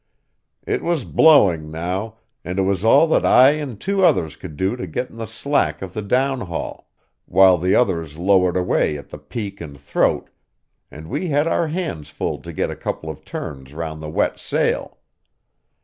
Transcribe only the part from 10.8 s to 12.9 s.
and we had our hands full to get a